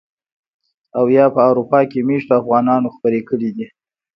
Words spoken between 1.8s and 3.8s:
کې مېشتو افغانانو خپرې کړي دي.